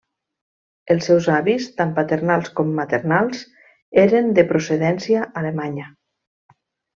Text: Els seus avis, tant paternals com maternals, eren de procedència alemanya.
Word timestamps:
Els 0.93 1.09
seus 1.09 1.27
avis, 1.33 1.67
tant 1.81 1.91
paternals 1.99 2.49
com 2.59 2.71
maternals, 2.79 3.43
eren 4.07 4.33
de 4.41 4.47
procedència 4.53 5.29
alemanya. 5.43 5.87